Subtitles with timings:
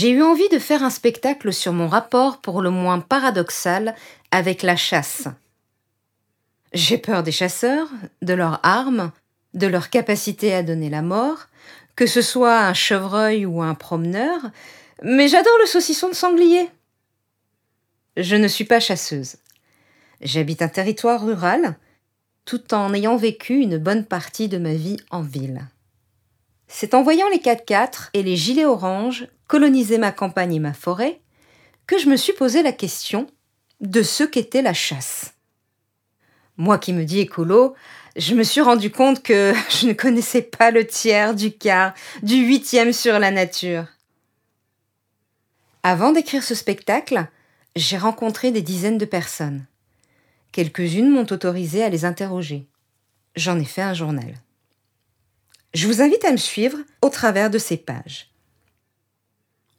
[0.00, 3.96] J'ai eu envie de faire un spectacle sur mon rapport pour le moins paradoxal
[4.30, 5.26] avec la chasse.
[6.72, 7.88] J'ai peur des chasseurs,
[8.22, 9.10] de leurs armes,
[9.54, 11.48] de leur capacité à donner la mort,
[11.96, 14.38] que ce soit un chevreuil ou un promeneur,
[15.02, 16.70] mais j'adore le saucisson de sanglier.
[18.16, 19.38] Je ne suis pas chasseuse.
[20.20, 21.76] J'habite un territoire rural,
[22.44, 25.66] tout en ayant vécu une bonne partie de ma vie en ville.
[26.68, 31.20] C'est en voyant les 4x4 et les gilets oranges coloniser ma campagne et ma forêt
[31.86, 33.26] que je me suis posé la question
[33.80, 35.34] de ce qu'était la chasse.
[36.58, 37.74] Moi qui me dis écolo,
[38.16, 42.36] je me suis rendu compte que je ne connaissais pas le tiers, du quart, du
[42.36, 43.86] huitième sur la nature.
[45.82, 47.26] Avant d'écrire ce spectacle,
[47.74, 49.64] j'ai rencontré des dizaines de personnes.
[50.52, 52.66] Quelques-unes m'ont autorisé à les interroger.
[53.36, 54.34] J'en ai fait un journal.
[55.74, 58.30] Je vous invite à me suivre au travers de ces pages.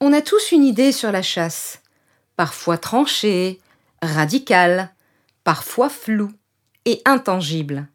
[0.02, 1.81] On a tous une idée sur la chasse,
[2.38, 3.59] parfois tranchée,
[4.02, 4.94] radicale,
[5.44, 6.31] parfois floue
[6.86, 7.86] et intangible.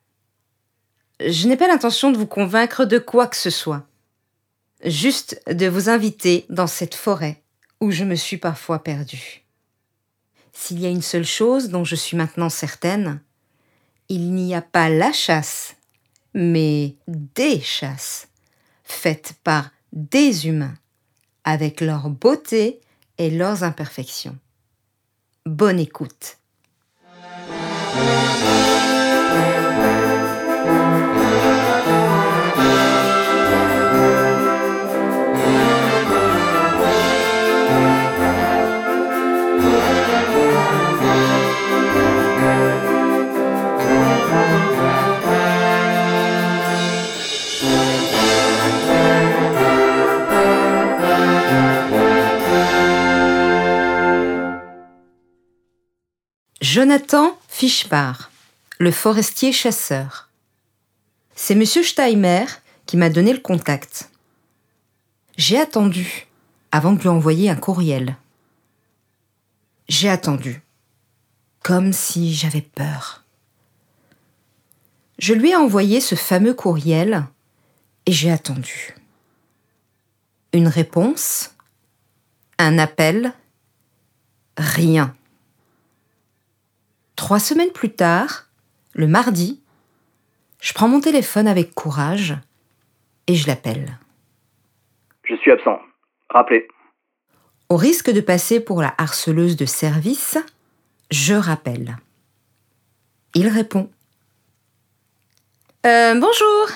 [1.21, 3.87] Je n'ai pas l'intention de vous convaincre de quoi que ce soit,
[4.85, 7.43] juste de vous inviter dans cette forêt
[7.81, 9.43] où je me suis parfois perdue.
[10.53, 13.21] S'il y a une seule chose dont je suis maintenant certaine,
[14.11, 15.75] il n'y a pas la chasse,
[16.35, 18.29] mais des chasses,
[18.85, 20.75] faites par des humains,
[21.45, 22.81] avec leur beauté
[23.19, 24.37] et leurs imperfections.
[25.47, 26.39] Bonne écoute.
[56.85, 58.31] Jonathan Fischbar,
[58.79, 60.29] le forestier chasseur.
[61.35, 61.65] C'est M.
[61.65, 62.45] Steimer
[62.85, 64.11] qui m'a donné le contact.
[65.39, 66.27] J'ai attendu
[66.73, 68.19] avant de lui envoyer un courriel.
[69.89, 70.61] J'ai attendu,
[71.63, 73.25] comme si j'avais peur.
[75.19, 77.25] Je lui ai envoyé ce fameux courriel
[78.05, 78.95] et j'ai attendu.
[80.53, 81.55] Une réponse
[82.59, 83.33] Un appel
[84.59, 85.17] Rien.
[87.17, 88.47] Trois semaines plus tard,
[88.93, 89.61] le mardi,
[90.61, 92.35] je prends mon téléphone avec courage
[93.27, 93.99] et je l'appelle.
[95.25, 95.79] Je suis absent.
[96.31, 96.67] Rappelez.
[97.69, 100.39] Au risque de passer pour la harceleuse de service,
[101.11, 101.97] je rappelle.
[103.35, 103.91] Il répond.
[105.87, 106.69] Euh, bonjour.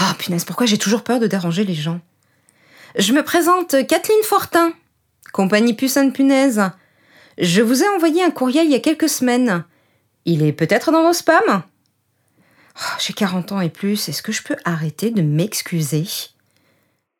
[0.00, 2.00] Oh punaise, pourquoi j'ai toujours peur de déranger les gens?
[2.96, 4.72] Je me présente Kathleen Fortin,
[5.32, 6.70] compagnie Puce Punaise.
[7.40, 9.64] Je vous ai envoyé un courriel il y a quelques semaines.
[10.24, 11.62] Il est peut-être dans vos spams?
[12.74, 16.02] Oh, J'ai 40 ans et plus, est-ce que je peux arrêter de m'excuser?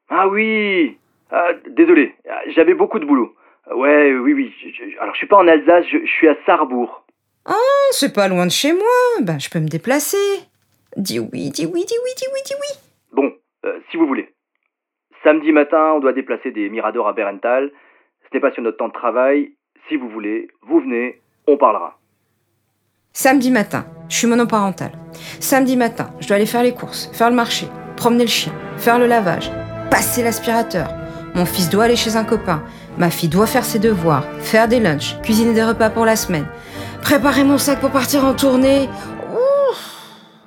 [0.08, 0.98] Ah oui
[1.30, 2.16] ah, Désolé,
[2.48, 3.32] j'avais beaucoup de boulot.
[3.72, 4.52] Ouais, oui, oui.
[5.00, 7.04] alors, je suis pas en Alsace, je, suis à Sarrebourg.
[7.44, 7.54] Ah,
[7.92, 9.20] c'est pas loin de chez moi.
[9.22, 10.16] Ben, je peux me déplacer.
[10.96, 12.78] Dis oui, dis oui, dis oui, dis oui, dis oui.
[13.12, 13.32] Bon,
[13.66, 14.34] euh, si vous voulez.
[15.22, 17.70] Samedi matin, on doit déplacer des miradors à Berental.
[18.24, 19.52] Ce n'est pas sur notre temps de travail,
[19.88, 21.98] si vous voulez, vous venez, on parlera.
[23.12, 24.92] Samedi matin, je suis monoparentale.
[25.40, 27.66] Samedi matin, je dois aller faire les courses, faire le marché,
[27.96, 29.50] promener le chien, faire le lavage,
[29.90, 30.88] passer l'aspirateur.
[31.34, 32.62] Mon fils doit aller chez un copain.
[32.96, 36.46] Ma fille doit faire ses devoirs, faire des lunchs, cuisiner des repas pour la semaine,
[37.02, 38.88] préparer mon sac pour partir en tournée.
[39.32, 39.74] Oh,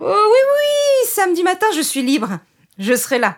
[0.02, 2.40] oui, oui, samedi matin, je suis libre.
[2.78, 3.38] Je serai là.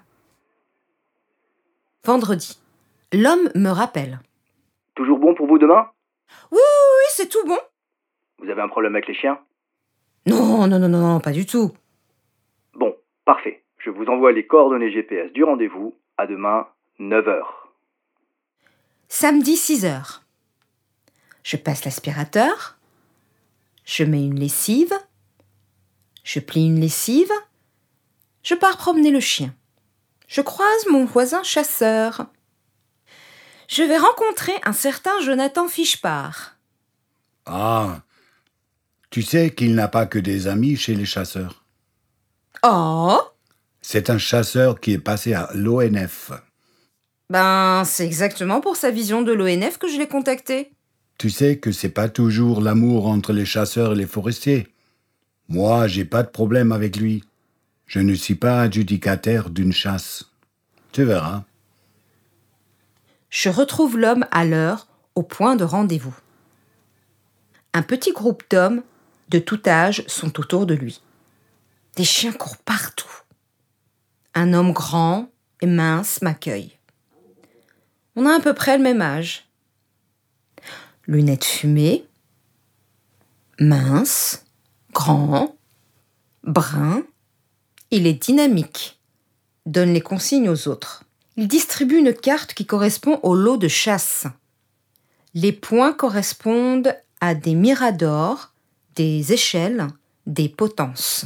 [2.05, 2.59] Vendredi.
[3.11, 4.19] L'homme me rappelle.
[4.95, 5.87] Toujours bon vous demain
[6.51, 6.59] Oui, oui,
[6.97, 7.59] oui, c'est tout bon.
[8.39, 9.39] Vous avez un problème avec les chiens?
[10.25, 11.71] Non, non, non, non, non, pas du tout.
[12.73, 13.63] Bon, parfait.
[13.77, 15.95] Je vous envoie les coordonnées GPS du rendez-vous.
[16.17, 16.67] À demain,
[16.99, 17.43] 9h.
[19.09, 20.21] Samedi 6h.
[21.43, 22.77] Je passe l'aspirateur.
[23.85, 24.93] Je mets une lessive.
[26.23, 27.31] Je plie une lessive.
[28.41, 29.53] Je pars promener le chien.
[30.27, 32.25] Je croise mon voisin chasseur
[33.73, 36.57] je vais rencontrer un certain Jonathan Fichepart.
[37.47, 38.01] Ah,
[39.09, 41.65] tu sais qu'il n'a pas que des amis chez les chasseurs.
[42.63, 43.19] Oh
[43.81, 46.31] C'est un chasseur qui est passé à l'ONF.
[47.31, 50.71] Ben, c'est exactement pour sa vision de l'ONF que je l'ai contacté.
[51.17, 54.67] Tu sais que c'est pas toujours l'amour entre les chasseurs et les forestiers.
[55.49, 57.23] Moi, j'ai pas de problème avec lui.
[57.87, 60.25] Je ne suis pas adjudicataire d'une chasse.
[60.91, 61.43] Tu verras.
[63.33, 66.15] Je retrouve l'homme à l'heure au point de rendez-vous.
[67.73, 68.83] Un petit groupe d'hommes
[69.29, 71.01] de tout âge sont autour de lui.
[71.95, 73.09] Des chiens courent partout.
[74.35, 75.31] Un homme grand
[75.61, 76.77] et mince m'accueille.
[78.15, 79.47] On a à peu près le même âge.
[81.07, 82.05] Lunettes fumées,
[83.59, 84.45] mince,
[84.91, 85.55] grand,
[86.43, 87.01] brun.
[87.89, 89.01] Il est dynamique,
[89.65, 91.03] donne les consignes aux autres.
[91.35, 94.27] Il distribue une carte qui correspond au lot de chasse.
[95.33, 98.51] Les points correspondent à des miradors,
[98.95, 99.87] des échelles,
[100.27, 101.25] des potences.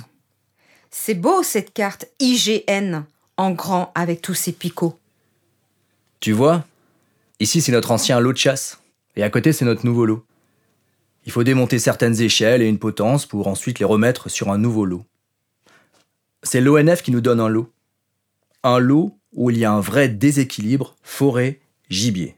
[0.91, 3.03] C'est beau cette carte IGN
[3.35, 4.97] en grand avec tous ses picots.
[6.19, 6.65] Tu vois,
[7.39, 8.79] ici c'est notre ancien lot de chasse,
[9.15, 10.25] et à côté c'est notre nouveau lot.
[11.25, 14.85] Il faut démonter certaines échelles et une potence pour ensuite les remettre sur un nouveau
[14.85, 15.03] lot.
[16.41, 17.69] C'est l'ONF qui nous donne un lot.
[18.67, 22.35] Un lot où il y a un vrai déséquilibre forêt-gibier.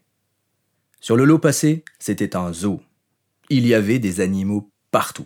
[0.99, 2.81] Sur le lot passé, c'était un zoo.
[3.49, 5.25] Il y avait des animaux partout.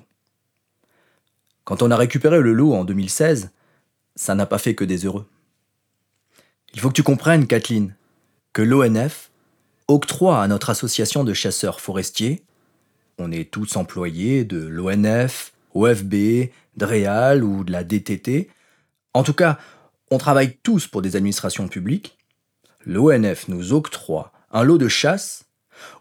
[1.65, 3.51] Quand on a récupéré le lot en 2016,
[4.15, 5.27] ça n'a pas fait que des heureux.
[6.73, 7.95] Il faut que tu comprennes, Kathleen,
[8.53, 9.31] que l'ONF
[9.87, 12.43] octroie à notre association de chasseurs forestiers
[13.17, 18.49] on est tous employés de l'ONF, OFB, DREAL ou de la DTT.
[19.13, 19.59] En tout cas,
[20.13, 22.19] on travaille tous pour des administrations publiques.
[22.85, 25.45] L'ONF nous octroie un lot de chasse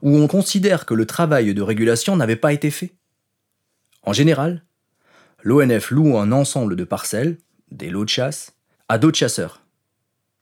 [0.02, 2.92] où on considère que le travail de régulation n'avait pas été fait.
[4.02, 4.64] En général,
[5.42, 7.38] l'ONF loue un ensemble de parcelles,
[7.70, 8.52] des lots de chasse,
[8.90, 9.62] à d'autres chasseurs.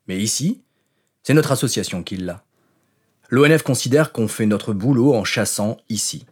[0.08, 0.62] Mais ici,
[1.22, 2.42] c'est notre association qui l'a.
[3.28, 6.26] L'ONF considère qu'on fait notre boulot en chassant ici.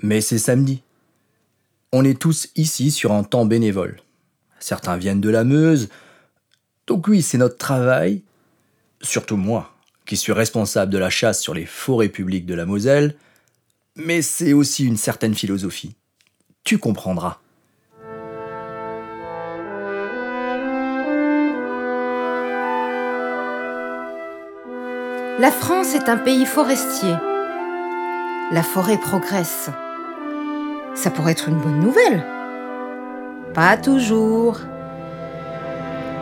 [0.00, 0.82] Mais c'est samedi.
[1.92, 4.00] On est tous ici sur un temps bénévole.
[4.58, 5.90] Certains viennent de la Meuse.
[6.86, 8.22] Donc oui, c'est notre travail,
[9.02, 9.72] surtout moi,
[10.04, 13.16] qui suis responsable de la chasse sur les forêts publiques de la Moselle,
[13.96, 15.96] mais c'est aussi une certaine philosophie.
[16.64, 17.38] Tu comprendras.
[25.38, 27.14] La France est un pays forestier.
[28.52, 29.70] La forêt progresse
[30.96, 32.24] ça pourrait être une bonne nouvelle.
[33.54, 34.58] Pas toujours.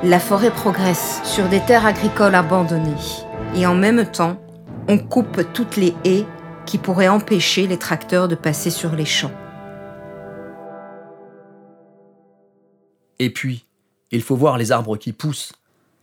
[0.05, 2.93] La forêt progresse sur des terres agricoles abandonnées
[3.57, 4.39] et en même temps,
[4.87, 6.27] on coupe toutes les haies
[6.67, 9.33] qui pourraient empêcher les tracteurs de passer sur les champs.
[13.19, 13.65] Et puis,
[14.11, 15.55] il faut voir les arbres qui poussent,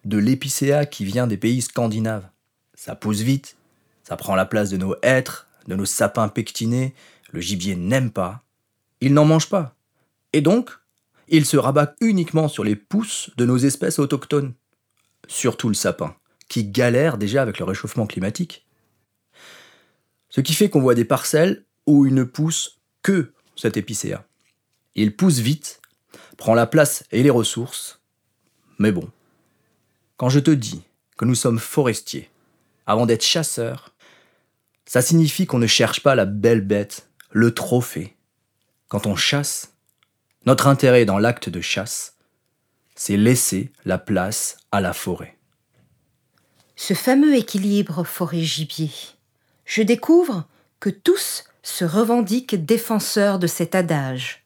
[0.04, 2.27] de l'épicéa qui vient des pays scandinaves.
[2.74, 3.56] Ça pousse vite,
[4.01, 6.95] ça prend la place de nos hêtres, de nos sapins pectinés,
[7.31, 8.42] le gibier n'aime pas,
[9.00, 9.75] il n'en mange pas.
[10.33, 10.71] Et donc,
[11.31, 14.54] il se rabat uniquement sur les pousses de nos espèces autochtones.
[15.28, 16.16] Surtout le sapin,
[16.50, 18.68] qui galère déjà avec le réchauffement climatique.
[20.30, 24.25] Ce qui fait qu'on voit des parcelles où il ne pousse que cet épicéa.
[24.95, 25.81] Il pousse vite,
[26.38, 28.02] prend la place et les ressources.
[28.78, 29.09] Mais bon,
[30.18, 30.83] quand je te dis
[31.18, 32.30] que nous sommes forestiers,
[32.85, 33.94] avant d'être chasseurs,
[34.85, 38.18] ça signifie qu'on ne cherche pas la belle bête, le trophée,
[38.90, 39.70] quand on chasse,
[40.45, 42.16] notre intérêt dans l'acte de chasse,
[42.95, 45.38] c'est laisser la place à la forêt.
[46.76, 48.92] Ce fameux équilibre forêt-gibier,
[49.66, 50.45] je découvre
[50.80, 54.44] que tous se revendiquent défenseurs de cet adage,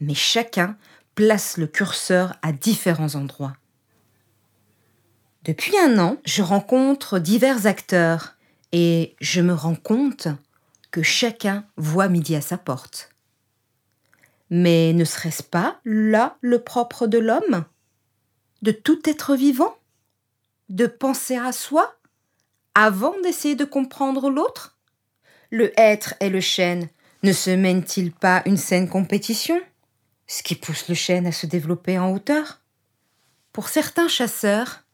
[0.00, 0.76] mais chacun
[1.14, 3.56] place le curseur à différents endroits.
[5.44, 8.36] Depuis un an, je rencontre divers acteurs
[8.72, 10.28] et je me rends compte
[10.90, 13.13] que chacun voit midi à sa porte.
[14.56, 17.64] Mais ne serait-ce pas là le propre de l'homme?
[18.62, 19.76] De tout être vivant?
[20.68, 21.96] De penser à soi?
[22.76, 24.78] Avant d'essayer de comprendre l'autre?
[25.50, 26.88] Le être et le chêne
[27.24, 29.60] ne se mènent-ils pas une saine compétition?
[30.28, 32.60] Ce qui pousse le chêne à se développer en hauteur?
[33.52, 34.84] Pour certains chasseurs,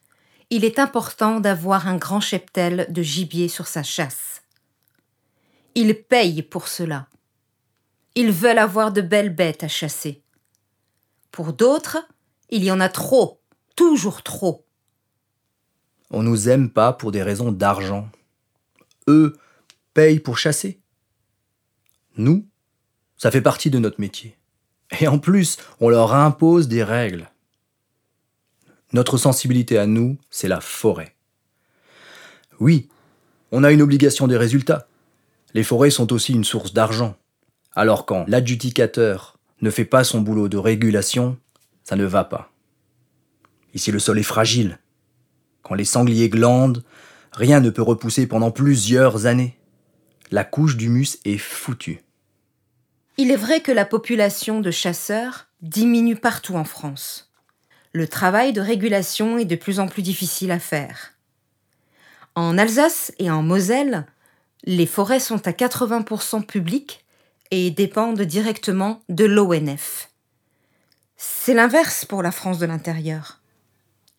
[0.49, 4.40] il est important d'avoir un grand cheptel de gibier sur sa chasse.
[5.75, 7.10] Ils payent pour cela
[8.14, 10.23] ils veulent avoir de belles bêtes à chasser.
[11.31, 11.99] Pour d'autres,
[12.50, 13.40] il y en a trop,
[13.76, 14.67] toujours trop.
[16.11, 18.09] On nous aime pas pour des raisons d'argent.
[19.09, 19.37] Eux
[19.95, 20.81] payent pour chasser.
[22.17, 22.47] Nous,
[23.17, 24.37] ça fait partie de notre métier.
[24.99, 27.31] Et en plus, on leur impose des règles.
[28.93, 31.14] Notre sensibilité à nous, c'est la forêt.
[32.59, 32.88] Oui,
[33.52, 34.88] on a une obligation des résultats.
[35.55, 37.17] Les forêts sont aussi une source d'argent.
[37.75, 41.39] Alors quand l'adjudicateur ne fait pas son boulot de régulation,
[41.85, 42.50] ça ne va pas.
[43.75, 44.79] Ici le sol est fragile.
[45.62, 46.83] Quand les sangliers glandent,
[47.33, 49.57] Rien ne peut repousser pendant plusieurs années.
[50.31, 52.03] La couche d'humus est foutue.
[53.17, 57.33] Il est vrai que la population de chasseurs diminue partout en France.
[57.93, 61.12] Le travail de régulation est de plus en plus difficile à faire.
[62.35, 64.07] En Alsace et en Moselle,
[64.65, 67.00] les forêts sont à 80% publiques
[67.50, 70.11] et dépendent directement de l'ONF.
[71.16, 73.40] C'est l'inverse pour la France de l'intérieur.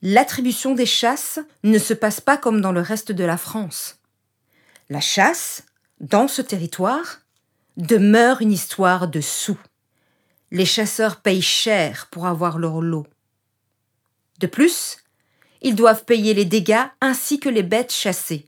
[0.02, 4.00] L'attribution des chasses ne se passe pas comme dans le reste de la France.
[4.90, 5.64] La chasse,
[6.00, 7.22] dans ce territoire,
[7.78, 9.60] demeure une histoire de sous.
[10.52, 13.08] Les chasseurs payent cher pour avoir leur lot.
[14.40, 14.98] De plus,
[15.62, 18.48] ils doivent payer les dégâts ainsi que les bêtes chassées.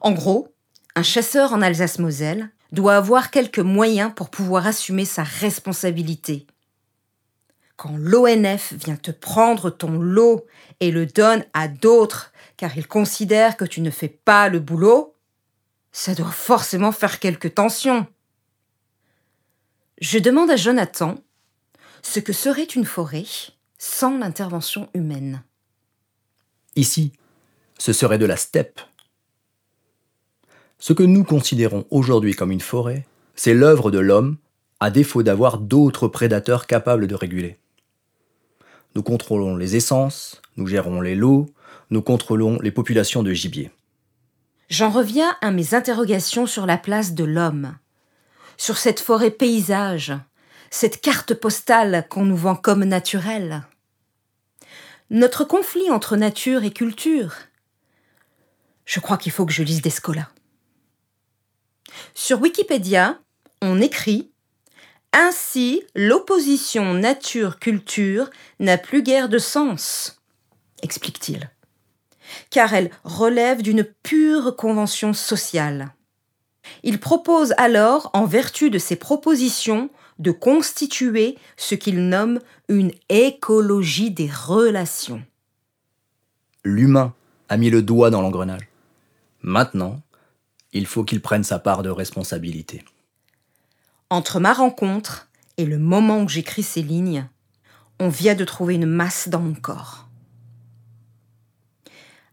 [0.00, 0.52] En gros,
[0.96, 6.46] un chasseur en Alsace-Moselle doit avoir quelques moyens pour pouvoir assumer sa responsabilité.
[7.76, 10.46] Quand l'ONF vient te prendre ton lot
[10.80, 15.14] et le donne à d'autres car il considère que tu ne fais pas le boulot,
[15.92, 18.06] ça doit forcément faire quelques tensions.
[20.00, 21.16] Je demande à Jonathan
[22.02, 23.24] ce que serait une forêt
[23.78, 25.42] sans l'intervention humaine.
[26.76, 27.12] Ici,
[27.78, 28.80] ce serait de la steppe.
[30.78, 34.36] Ce que nous considérons aujourd'hui comme une forêt, c'est l'œuvre de l'homme,
[34.78, 37.58] à défaut d'avoir d'autres prédateurs capables de réguler.
[38.94, 41.46] Nous contrôlons les essences, nous gérons les lots,
[41.90, 43.70] nous contrôlons les populations de gibier.
[44.68, 47.76] J'en reviens à mes interrogations sur la place de l'homme,
[48.56, 50.12] sur cette forêt paysage,
[50.70, 53.62] cette carte postale qu'on nous vend comme naturelle.
[55.08, 57.34] Notre conflit entre nature et culture.
[58.84, 60.28] Je crois qu'il faut que je lise Descola.
[62.18, 63.20] Sur Wikipédia,
[63.60, 64.30] on écrit
[65.12, 70.18] Ainsi, l'opposition nature-culture n'a plus guère de sens,
[70.82, 71.50] explique-t-il,
[72.48, 75.92] car elle relève d'une pure convention sociale.
[76.82, 84.10] Il propose alors, en vertu de ses propositions, de constituer ce qu'il nomme une écologie
[84.10, 85.22] des relations.
[86.64, 87.12] L'humain
[87.50, 88.68] a mis le doigt dans l'engrenage.
[89.42, 90.00] Maintenant,
[90.76, 92.84] il faut qu'il prenne sa part de responsabilité.
[94.10, 97.28] Entre ma rencontre et le moment où j'écris ces lignes,
[97.98, 100.08] on vient de trouver une masse dans mon corps.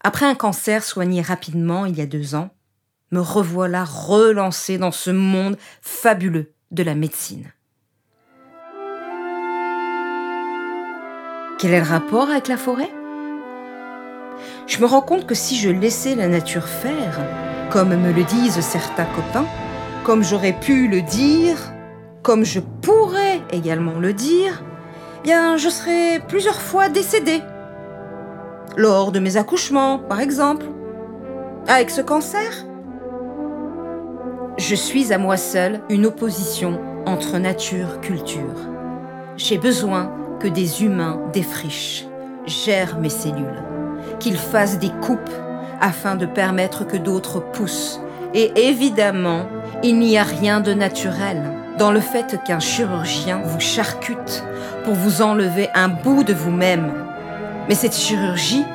[0.01, 2.49] Après un cancer soigné rapidement il y a deux ans,
[3.11, 7.53] me revoilà relancé dans ce monde fabuleux de la médecine.
[11.59, 12.91] Quel est le rapport avec la forêt?
[14.67, 17.19] Je me rends compte que si je laissais la nature faire,
[17.73, 19.47] comme me le disent certains copains,
[20.03, 21.57] comme j'aurais pu le dire,
[22.21, 24.63] comme je pourrais également le dire,
[25.23, 27.41] bien je serais plusieurs fois décédée.
[28.77, 30.67] Lors de mes accouchements, par exemple.
[31.67, 32.65] Avec ce cancer
[34.59, 38.69] Je suis à moi seule une opposition entre nature-culture.
[39.35, 42.05] J'ai besoin que des humains défrichent,
[42.45, 43.63] gèrent mes cellules,
[44.19, 45.31] qu'ils fassent des coupes
[45.81, 47.99] afin de permettre que d'autres poussent.
[48.33, 49.47] Et évidemment,
[49.83, 51.41] il n'y a rien de naturel
[51.77, 54.43] dans le fait qu'un chirurgien vous charcute
[54.83, 56.93] pour vous enlever un bout de vous-même.
[57.67, 58.65] Mais cette chirurgie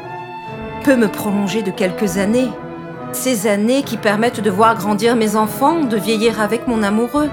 [0.84, 2.48] peut me prolonger de quelques années.
[3.12, 7.30] Ces années qui permettent de voir grandir mes enfants, de vieillir avec mon amoureux.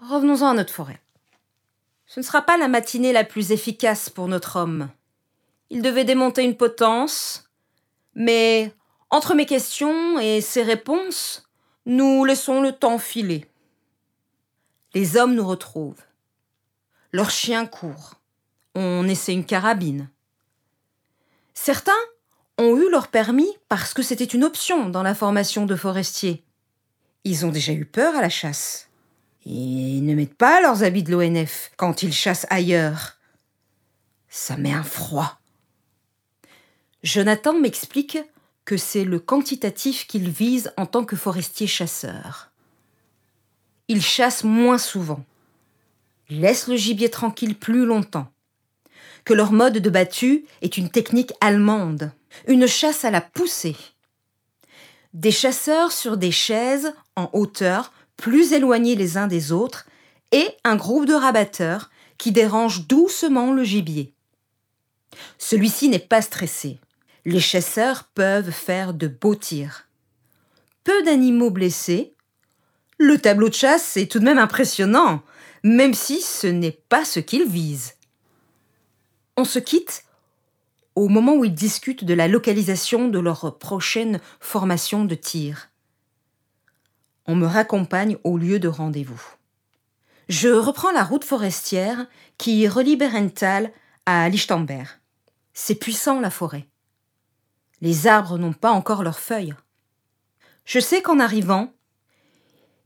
[0.00, 1.00] Revenons-en à notre forêt.
[2.10, 4.90] Ce ne sera pas la matinée la plus efficace pour notre homme.
[5.70, 7.48] Il devait démonter une potence,
[8.16, 8.74] mais
[9.10, 11.48] entre mes questions et ses réponses,
[11.86, 13.46] nous laissons le temps filer.
[14.92, 16.02] Les hommes nous retrouvent.
[17.12, 18.14] Leurs chiens courent.
[18.74, 20.10] On essaie une carabine.
[21.54, 21.92] Certains
[22.58, 26.42] ont eu leur permis parce que c'était une option dans la formation de forestiers.
[27.22, 28.89] Ils ont déjà eu peur à la chasse.
[29.44, 33.18] Ils ne mettent pas leurs habits de l'ONF quand ils chassent ailleurs.
[34.28, 35.40] Ça met un froid.
[37.02, 38.18] Jonathan m'explique
[38.64, 42.50] que c'est le quantitatif qu'il vise en tant que forestier chasseur.
[43.88, 45.24] Il chasse moins souvent,
[46.28, 48.30] laisse le gibier tranquille plus longtemps,
[49.24, 52.12] que leur mode de battu est une technique allemande,
[52.46, 53.76] une chasse à la poussée.
[55.14, 59.86] Des chasseurs sur des chaises en hauteur plus éloignés les uns des autres,
[60.30, 64.14] et un groupe de rabatteurs qui dérangent doucement le gibier.
[65.38, 66.78] Celui-ci n'est pas stressé.
[67.24, 69.88] Les chasseurs peuvent faire de beaux tirs.
[70.84, 72.14] Peu d'animaux blessés.
[72.98, 75.22] Le tableau de chasse est tout de même impressionnant,
[75.64, 77.94] même si ce n'est pas ce qu'ils visent.
[79.36, 80.04] On se quitte
[80.94, 85.69] au moment où ils discutent de la localisation de leur prochaine formation de tir.
[87.30, 89.22] On me raccompagne au lieu de rendez-vous.
[90.28, 92.08] Je reprends la route forestière
[92.38, 93.70] qui relie Berenthal
[94.04, 94.88] à Lichtenberg.
[95.54, 96.66] C'est puissant la forêt.
[97.82, 99.54] Les arbres n'ont pas encore leurs feuilles.
[100.64, 101.72] Je sais qu'en arrivant,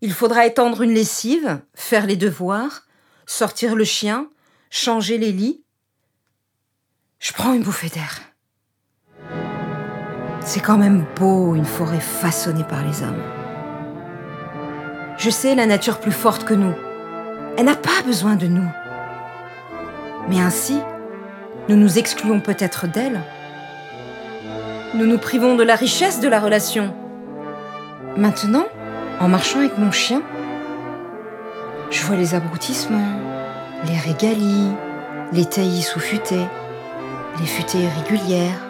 [0.03, 2.83] il faudra étendre une lessive, faire les devoirs,
[3.25, 4.29] sortir le chien,
[4.69, 5.65] changer les lits.
[7.19, 8.21] Je prends une bouffée d'air.
[10.43, 13.44] C'est quand même beau une forêt façonnée par les hommes.
[15.25, 16.75] Je sais la nature plus forte que nous.
[17.57, 18.69] Elle n'a pas besoin de nous.
[20.29, 20.79] Mais ainsi,
[21.67, 23.23] nous nous excluons peut-être d'elle.
[24.93, 26.95] Nous nous privons de la richesse de la relation.
[28.19, 28.67] Maintenant,
[29.19, 30.21] en marchant avec mon chien,
[31.91, 33.19] je vois les abrutissements,
[33.87, 34.73] les régalies,
[35.33, 36.47] les taillis sous-futés,
[37.41, 38.61] les futaies irrégulières,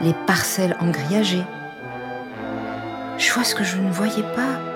[0.00, 1.46] les parcelles engrillagées.
[3.18, 4.75] Je vois ce que je ne voyais pas.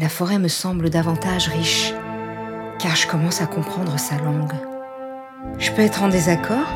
[0.00, 1.92] La forêt me semble davantage riche,
[2.78, 4.52] car je commence à comprendre sa langue.
[5.58, 6.68] Je peux être en désaccord,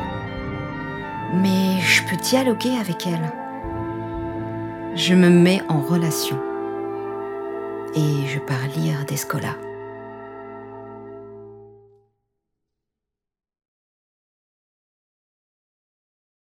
[1.33, 3.31] mais je peux dialoguer avec elle.
[4.95, 6.37] Je me mets en relation
[7.95, 9.55] et je pars lire des scolas.